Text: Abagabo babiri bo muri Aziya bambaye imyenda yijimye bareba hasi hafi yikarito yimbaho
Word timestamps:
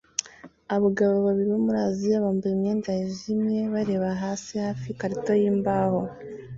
Abagabo 0.75 1.15
babiri 1.25 1.49
bo 1.53 1.59
muri 1.65 1.79
Aziya 1.87 2.23
bambaye 2.25 2.53
imyenda 2.55 2.89
yijimye 2.99 3.61
bareba 3.73 4.07
hasi 4.21 4.51
hafi 4.65 4.83
yikarito 4.89 5.31
yimbaho 5.41 5.99